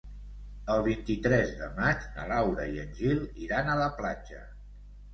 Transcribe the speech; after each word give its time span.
El 0.75 0.79
vint-i-tres 0.87 1.53
de 1.61 1.69
maig 1.77 2.09
na 2.17 2.27
Laura 2.33 2.69
i 2.75 2.83
en 2.87 2.99
Gil 3.03 3.25
iran 3.49 3.71
a 3.77 3.81
la 3.85 3.95
platja. 4.03 4.47